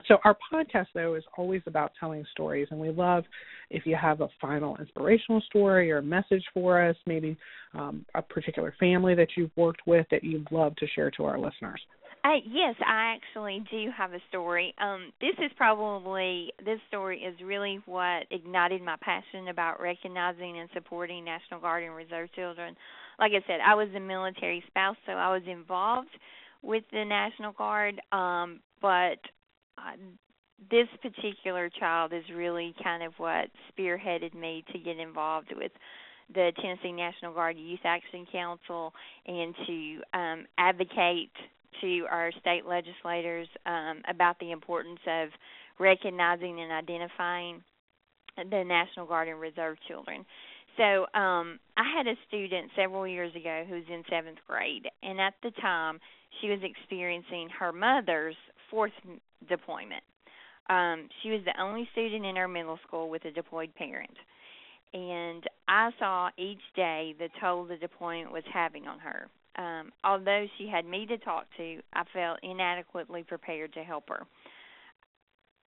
so 0.09 0.19
our 0.25 0.37
podcast 0.53 0.87
though 0.95 1.15
is 1.15 1.23
always 1.37 1.63
about 1.67 1.93
telling 2.01 2.25
stories 2.33 2.67
and 2.71 2.81
we 2.81 2.91
love 2.91 3.23
if 3.71 3.87
you 3.87 3.95
have 3.95 4.21
a 4.21 4.29
final 4.41 4.77
inspirational 4.79 5.41
story 5.43 5.93
or 5.93 5.99
a 5.99 6.03
message 6.03 6.45
for 6.53 6.83
us, 6.83 6.97
maybe 7.07 7.37
um, 7.75 8.05
a 8.17 8.23
particular 8.23 8.75
family 8.81 9.15
that 9.15 9.29
you've 9.37 9.57
worked 9.57 9.83
with 9.87 10.07
that 10.11 10.25
you'd 10.25 10.51
love 10.51 10.75
to 10.77 10.89
share 10.89 11.11
to 11.13 11.25
our 11.25 11.39
listeners. 11.39 11.81
I, 12.25 12.39
yes, 12.47 12.77
I 12.87 13.17
actually 13.17 13.65
do 13.71 13.91
have 13.97 14.13
a 14.13 14.21
story. 14.29 14.75
Um, 14.81 15.13
this 15.21 15.35
is 15.39 15.51
probably 15.57 16.53
this 16.65 16.79
story 16.87 17.19
is 17.19 17.35
really 17.45 17.81
what 17.87 18.27
ignited 18.31 18.81
my 18.81 18.97
passion 19.03 19.49
about 19.49 19.81
recognizing 19.81 20.61
and 20.61 20.69
supporting 20.73 21.25
National 21.25 21.61
Guard 21.61 21.83
and 21.83 21.95
Reserve 21.97 22.33
children. 22.35 22.77
Like 23.19 23.33
I 23.33 23.45
said, 23.47 23.59
I 23.67 23.75
was 23.75 23.89
a 23.97 24.01
military 24.01 24.63
spouse, 24.69 24.97
so 25.05 25.13
I 25.13 25.33
was 25.33 25.43
involved 25.49 26.11
with 26.63 26.85
the 26.93 27.05
National 27.05 27.53
Guard. 27.53 28.01
Um, 28.13 28.61
but 28.81 29.19
uh, 29.77 29.97
this 30.71 30.87
particular 31.03 31.71
child 31.71 32.13
is 32.13 32.23
really 32.33 32.73
kind 32.85 33.03
of 33.03 33.15
what 33.17 33.49
spearheaded 33.77 34.35
me 34.35 34.65
to 34.73 34.79
get 34.79 34.99
involved 34.99 35.53
with 35.57 35.73
the 36.33 36.53
Tennessee 36.63 36.93
National 36.93 37.35
Guard 37.35 37.57
Youth 37.59 37.81
Action 37.85 38.27
Council 38.31 38.93
and 39.27 39.55
to 39.67 39.99
um, 40.15 40.47
advocate 40.57 41.33
to 41.81 42.07
our 42.11 42.31
state 42.41 42.67
legislators 42.67 43.49
um, 43.67 44.03
about 44.09 44.39
the 44.39 44.51
importance 44.51 45.01
of 45.07 45.29
recognizing 45.79 46.61
and 46.61 46.73
identifying 46.73 47.63
the 48.37 48.65
National 48.65 49.07
Guard 49.07 49.29
and 49.29 49.41
Reserve 49.41 49.77
children. 49.89 50.25
So 50.77 51.03
um, 51.19 51.59
I 51.77 51.85
had 51.97 52.07
a 52.07 52.15
student 52.29 52.71
several 52.77 53.07
years 53.07 53.35
ago 53.35 53.65
who 53.69 53.75
was 53.75 53.85
in 53.93 54.03
seventh 54.09 54.39
grade, 54.47 54.87
and 55.03 55.21
at 55.21 55.35
the 55.43 55.51
time 55.61 55.99
she 56.41 56.49
was 56.49 56.61
experiencing 56.63 57.49
her 57.59 57.73
mother's 57.73 58.37
fourth 58.71 58.93
deployment. 59.49 60.03
Um, 60.71 61.09
she 61.23 61.31
was 61.31 61.41
the 61.45 61.61
only 61.61 61.89
student 61.93 62.25
in 62.25 62.37
her 62.37 62.49
middle 62.49 62.79
school 62.87 63.11
with 63.11 63.25
a 63.25 63.31
deployed 63.31 63.75
parent. 63.75 64.17
And 64.95 65.43
I 65.69 65.91
saw 65.99 66.31
each 66.39 66.61
day 66.77 67.15
the 67.19 67.29
toll 67.41 67.65
the 67.65 67.77
deployment 67.77 68.33
was 68.33 68.45
having 68.53 68.87
on 68.87 68.99
her 69.01 69.29
um, 69.57 69.93
although 70.05 70.47
she 70.59 70.69
had 70.69 70.85
me 70.85 71.07
to 71.07 71.19
talk 71.19 71.47
to, 71.57 71.81
I 71.93 72.05
felt 72.13 72.39
inadequately 72.43 73.23
prepared 73.25 73.73
to 73.75 73.85
help 73.85 74.09
her. 74.09 74.27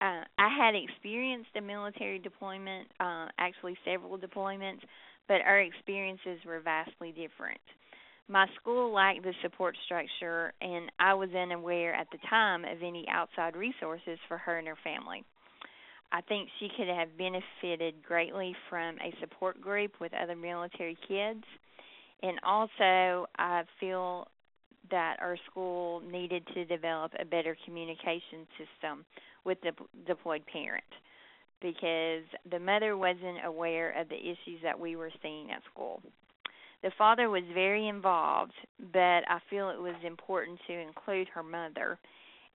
Uh, 0.01 0.23
I 0.37 0.49
had 0.49 0.75
experienced 0.75 1.49
a 1.55 1.61
military 1.61 2.19
deployment, 2.19 2.87
uh, 2.99 3.27
actually 3.37 3.77
several 3.85 4.17
deployments, 4.17 4.81
but 5.27 5.41
our 5.41 5.59
experiences 5.59 6.39
were 6.45 6.59
vastly 6.59 7.11
different. 7.11 7.61
My 8.27 8.47
school 8.59 8.93
lacked 8.93 9.23
the 9.23 9.33
support 9.41 9.75
structure, 9.85 10.53
and 10.61 10.91
I 10.99 11.13
was 11.13 11.29
unaware 11.33 11.93
at 11.93 12.07
the 12.11 12.17
time 12.29 12.63
of 12.63 12.81
any 12.81 13.05
outside 13.09 13.55
resources 13.55 14.17
for 14.27 14.37
her 14.37 14.57
and 14.57 14.67
her 14.67 14.77
family. 14.83 15.23
I 16.11 16.21
think 16.21 16.49
she 16.59 16.69
could 16.77 16.87
have 16.87 17.17
benefited 17.17 18.03
greatly 18.03 18.55
from 18.69 18.97
a 18.99 19.13
support 19.19 19.59
group 19.59 19.93
with 19.99 20.13
other 20.13 20.35
military 20.35 20.97
kids. 21.07 21.43
And 22.23 22.39
also, 22.41 23.27
I 23.37 23.63
feel 23.81 24.27
that 24.89 25.17
our 25.19 25.37
school 25.51 26.01
needed 26.09 26.47
to 26.53 26.65
develop 26.65 27.11
a 27.19 27.25
better 27.25 27.55
communication 27.65 28.47
system 28.57 29.05
with 29.43 29.57
the 29.61 29.71
deployed 30.07 30.43
parent 30.51 30.83
because 31.61 32.23
the 32.49 32.59
mother 32.59 32.97
wasn't 32.97 33.45
aware 33.45 33.99
of 33.99 34.07
the 34.09 34.17
issues 34.17 34.61
that 34.63 34.79
we 34.79 34.95
were 34.95 35.11
seeing 35.21 35.51
at 35.51 35.61
school. 35.71 36.01
The 36.81 36.91
father 36.97 37.29
was 37.29 37.43
very 37.53 37.87
involved, 37.87 38.53
but 38.91 38.99
I 39.29 39.39
feel 39.49 39.69
it 39.69 39.79
was 39.79 39.95
important 40.05 40.59
to 40.67 40.73
include 40.73 41.27
her 41.29 41.43
mother. 41.43 41.97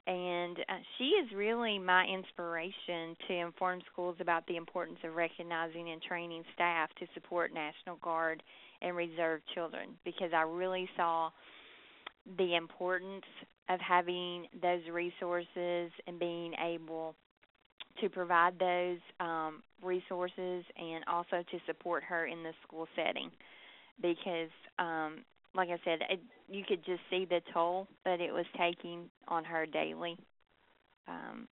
And 0.06 0.58
uh, 0.60 0.80
she 0.98 1.06
is 1.06 1.30
really 1.36 1.80
my 1.80 2.06
inspiration 2.06 3.16
to 3.28 3.34
inform 3.34 3.82
schools 3.92 4.16
about 4.20 4.46
the 4.48 4.56
importance 4.56 5.00
of 5.04 5.16
recognizing 5.16 5.92
and 5.92 6.02
training 6.02 6.44
staff 6.54 6.90
to 7.00 7.08
support 7.14 7.54
National 7.54 7.98
Guard 7.98 8.42
and 8.82 8.96
Reserve 8.96 9.42
children 9.54 9.90
because 10.06 10.32
I 10.34 10.42
really 10.42 10.90
saw 10.98 11.30
the 12.38 12.56
importance 12.56 13.26
of 13.70 13.80
having 13.80 14.48
those 14.62 14.82
resources 14.92 15.92
and 16.08 16.20
being 16.20 16.54
able 16.64 17.16
to 18.02 18.10
provide 18.10 18.60
those 18.60 19.00
um, 19.20 19.64
resources 19.84 20.64
and 20.78 21.04
also 21.08 21.44
to 21.52 21.60
support 21.66 22.04
her 22.04 22.28
in 22.28 22.44
the 22.44 22.52
school 22.68 22.88
setting 22.96 23.32
because 24.02 24.50
um 24.80 25.20
like 25.56 25.70
I 25.70 25.80
said, 25.86 26.00
it, 26.10 26.20
you 26.50 26.64
could 26.68 26.86
just 26.86 27.02
see 27.10 27.26
the 27.26 27.42
toll 27.54 27.88
that 28.06 28.22
it 28.22 28.32
was 28.32 28.46
taking 28.60 29.10
on 29.28 29.44
her 29.46 29.66
daily. 29.66 30.18
Um 31.08 31.48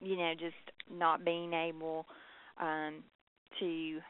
you 0.00 0.16
know, 0.16 0.32
just 0.38 0.54
not 0.90 1.24
being 1.24 1.52
able 1.52 2.06
um 2.60 3.02
to 3.60 4.00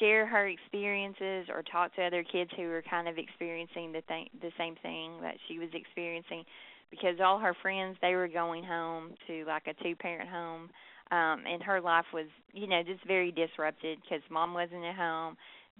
share 0.00 0.26
her 0.26 0.48
experiences 0.48 1.48
or 1.54 1.62
talk 1.62 1.94
to 1.94 2.02
other 2.02 2.24
kids 2.24 2.50
who 2.56 2.64
were 2.64 2.82
kind 2.88 3.06
of 3.08 3.18
experiencing 3.18 3.92
the 3.92 4.00
thing 4.02 4.26
the 4.40 4.50
same 4.58 4.74
thing 4.82 5.20
that 5.22 5.34
she 5.46 5.58
was 5.58 5.68
experiencing 5.74 6.44
because 6.90 7.16
all 7.22 7.38
her 7.38 7.54
friends 7.62 7.96
they 8.02 8.14
were 8.14 8.28
going 8.28 8.64
home 8.64 9.12
to 9.26 9.44
like 9.44 9.66
a 9.66 9.82
two 9.82 9.94
parent 9.94 10.28
home 10.28 10.68
um 11.12 11.44
and 11.46 11.62
her 11.62 11.80
life 11.80 12.06
was 12.12 12.26
you 12.52 12.66
know 12.66 12.82
just 12.82 13.06
very 13.06 13.30
disrupted 13.30 13.98
because 14.02 14.22
mom 14.30 14.54
wasn't 14.54 14.84
at 14.84 14.96
home 14.96 15.36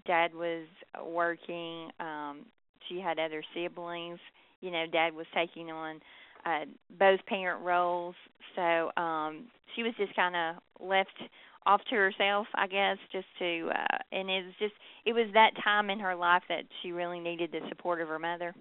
dad 0.07 0.33
was 0.33 0.65
working 1.05 1.89
um 1.99 2.45
she 2.87 2.99
had 2.99 3.19
other 3.19 3.43
siblings 3.53 4.19
you 4.61 4.71
know 4.71 4.85
dad 4.91 5.13
was 5.13 5.25
taking 5.33 5.71
on 5.71 5.99
uh 6.45 6.65
both 6.99 7.19
parent 7.27 7.63
roles. 7.63 8.15
So 8.55 8.91
um 8.97 9.45
she 9.75 9.83
was 9.83 9.93
just 9.97 10.15
kind 10.15 10.35
of 10.35 10.55
left 10.85 11.17
off 11.65 11.81
to 11.89 11.95
herself 11.95 12.47
i 12.55 12.67
guess 12.67 12.97
just 13.11 13.27
to 13.37 13.69
uh 13.73 13.97
and 14.11 14.29
it 14.29 14.45
was 14.45 14.53
just 14.59 14.73
it 15.05 15.13
was 15.13 15.27
that 15.33 15.51
time 15.63 15.89
in 15.89 15.99
her 15.99 16.15
life 16.15 16.43
that 16.49 16.63
she 16.81 16.91
really 16.91 17.19
needed 17.19 17.51
the 17.51 17.59
support 17.69 18.01
of 18.01 18.07
her 18.07 18.19
mother 18.19 18.53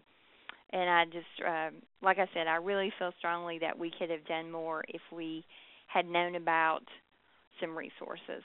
and 0.73 0.91
i 0.91 1.05
just 1.07 1.47
um 1.47 1.75
like 2.03 2.19
i 2.19 2.29
said 2.35 2.47
i 2.47 2.57
really 2.57 2.93
feel 2.99 3.13
strongly 3.19 3.59
that 3.59 3.79
we 3.79 3.91
could 3.99 4.11
have 4.11 4.25
done 4.27 4.51
more 4.51 4.85
if 4.89 5.01
we 5.13 5.45
had 5.87 6.07
known 6.07 6.37
about 6.37 6.83
some 7.61 7.77
resources 7.77 8.43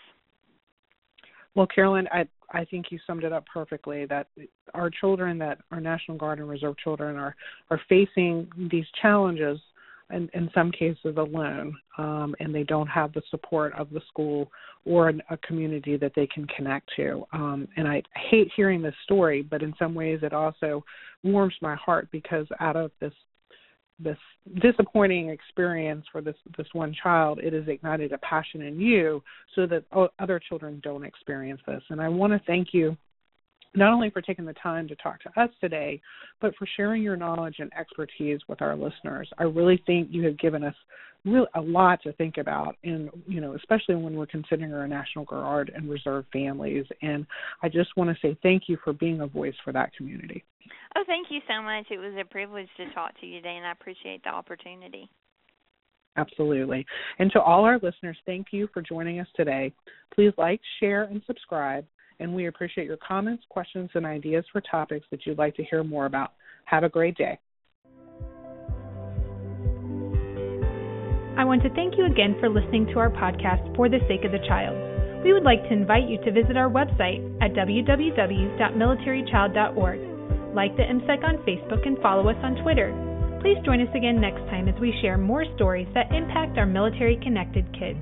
well, 1.55 1.67
Carolyn, 1.67 2.07
I 2.11 2.27
I 2.51 2.65
think 2.65 2.87
you 2.91 2.99
summed 3.07 3.23
it 3.23 3.33
up 3.33 3.45
perfectly. 3.51 4.05
That 4.05 4.27
our 4.73 4.89
children, 4.89 5.37
that 5.39 5.59
our 5.71 5.79
National 5.79 6.17
Guard 6.17 6.39
and 6.39 6.49
Reserve 6.49 6.77
children, 6.77 7.15
are 7.15 7.35
are 7.69 7.79
facing 7.87 8.47
these 8.69 8.85
challenges, 9.01 9.59
in, 10.11 10.29
in 10.33 10.49
some 10.53 10.71
cases 10.71 11.15
alone, 11.17 11.75
um, 11.97 12.35
and 12.39 12.53
they 12.53 12.63
don't 12.63 12.87
have 12.87 13.13
the 13.13 13.21
support 13.31 13.73
of 13.73 13.89
the 13.89 14.01
school 14.07 14.51
or 14.85 15.09
an, 15.09 15.21
a 15.29 15.37
community 15.37 15.97
that 15.97 16.11
they 16.15 16.27
can 16.27 16.45
connect 16.47 16.89
to. 16.95 17.25
Um, 17.33 17.67
and 17.75 17.87
I 17.87 18.03
hate 18.29 18.51
hearing 18.55 18.81
this 18.81 18.93
story, 19.03 19.41
but 19.41 19.63
in 19.63 19.73
some 19.79 19.95
ways, 19.95 20.19
it 20.21 20.33
also 20.33 20.83
warms 21.23 21.55
my 21.61 21.75
heart 21.75 22.07
because 22.11 22.45
out 22.59 22.75
of 22.75 22.91
this 22.99 23.13
this 23.97 24.17
disappointing 24.61 25.29
experience 25.29 26.05
for 26.11 26.21
this 26.21 26.35
this 26.57 26.67
one 26.73 26.93
child 27.01 27.39
it 27.39 27.53
has 27.53 27.63
ignited 27.67 28.11
a 28.11 28.17
passion 28.17 28.61
in 28.61 28.77
you 28.77 29.23
so 29.55 29.65
that 29.65 29.85
other 30.19 30.37
children 30.37 30.81
don't 30.83 31.05
experience 31.05 31.61
this 31.65 31.81
and 31.89 32.01
i 32.01 32.09
want 32.09 32.33
to 32.33 32.41
thank 32.45 32.73
you 32.73 32.97
not 33.75 33.93
only 33.93 34.09
for 34.09 34.21
taking 34.21 34.45
the 34.45 34.53
time 34.53 34.87
to 34.87 34.95
talk 34.95 35.21
to 35.21 35.41
us 35.41 35.49
today 35.61 36.01
but 36.41 36.55
for 36.57 36.67
sharing 36.77 37.01
your 37.01 37.15
knowledge 37.15 37.55
and 37.59 37.71
expertise 37.79 38.39
with 38.47 38.61
our 38.61 38.75
listeners 38.75 39.29
i 39.37 39.43
really 39.43 39.81
think 39.85 40.07
you 40.11 40.25
have 40.25 40.37
given 40.39 40.63
us 40.63 40.75
really 41.25 41.47
a 41.55 41.61
lot 41.61 42.01
to 42.03 42.13
think 42.13 42.37
about 42.37 42.75
and 42.83 43.09
you 43.27 43.41
know 43.41 43.55
especially 43.55 43.95
when 43.95 44.15
we're 44.15 44.25
considering 44.25 44.73
our 44.73 44.87
national 44.87 45.25
guard 45.25 45.71
and 45.75 45.89
reserve 45.89 46.25
families 46.31 46.85
and 47.01 47.25
i 47.63 47.69
just 47.69 47.89
want 47.97 48.09
to 48.09 48.15
say 48.21 48.37
thank 48.43 48.63
you 48.67 48.77
for 48.83 48.93
being 48.93 49.21
a 49.21 49.27
voice 49.27 49.55
for 49.63 49.71
that 49.73 49.93
community 49.95 50.43
Oh, 50.95 51.03
thank 51.05 51.27
you 51.29 51.41
so 51.47 51.61
much. 51.61 51.85
It 51.91 51.97
was 51.97 52.13
a 52.19 52.25
privilege 52.25 52.69
to 52.77 52.91
talk 52.93 53.19
to 53.19 53.25
you 53.25 53.35
today, 53.35 53.57
and 53.57 53.65
I 53.65 53.71
appreciate 53.73 54.23
the 54.23 54.29
opportunity. 54.29 55.09
Absolutely. 56.17 56.85
And 57.19 57.29
to 57.31 57.41
all 57.41 57.65
our 57.65 57.79
listeners, 57.83 58.17
thank 58.25 58.47
you 58.51 58.69
for 58.73 58.81
joining 58.81 59.19
us 59.19 59.27
today. 59.35 59.73
Please 60.13 60.31
like, 60.37 60.61
share, 60.79 61.03
and 61.03 61.21
subscribe. 61.27 61.85
And 62.19 62.33
we 62.33 62.47
appreciate 62.47 62.87
your 62.87 62.97
comments, 62.97 63.43
questions, 63.49 63.89
and 63.93 64.05
ideas 64.05 64.45
for 64.51 64.61
topics 64.61 65.05
that 65.11 65.25
you'd 65.25 65.37
like 65.37 65.55
to 65.55 65.63
hear 65.63 65.83
more 65.83 66.05
about. 66.05 66.33
Have 66.65 66.83
a 66.83 66.89
great 66.89 67.17
day. 67.17 67.39
I 71.37 71.43
want 71.43 71.63
to 71.63 71.69
thank 71.75 71.97
you 71.97 72.05
again 72.05 72.37
for 72.39 72.47
listening 72.49 72.85
to 72.87 72.99
our 72.99 73.09
podcast, 73.09 73.75
For 73.75 73.89
the 73.89 73.99
Sake 74.07 74.23
of 74.23 74.31
the 74.31 74.39
Child. 74.47 74.77
We 75.25 75.33
would 75.33 75.43
like 75.43 75.61
to 75.63 75.73
invite 75.73 76.07
you 76.07 76.17
to 76.23 76.31
visit 76.31 76.55
our 76.55 76.69
website 76.69 77.19
at 77.41 77.51
www.militarychild.org 77.53 80.15
like 80.55 80.75
the 80.77 80.83
MCEC 80.83 81.23
on 81.23 81.37
Facebook, 81.45 81.85
and 81.85 81.99
follow 81.99 82.29
us 82.29 82.37
on 82.41 82.55
Twitter. 82.63 82.89
Please 83.41 83.57
join 83.65 83.81
us 83.81 83.93
again 83.93 84.19
next 84.19 84.39
time 84.49 84.67
as 84.67 84.79
we 84.79 84.97
share 85.01 85.17
more 85.17 85.45
stories 85.55 85.87
that 85.93 86.11
impact 86.15 86.57
our 86.57 86.65
military 86.65 87.19
connected 87.21 87.65
kids. 87.77 87.99